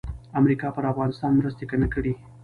امریکا 0.39 0.67
پر 0.75 0.83
افغانستان 0.91 1.31
مرستې 1.39 1.63
کمې 1.71 1.87
کړې. 1.93 2.13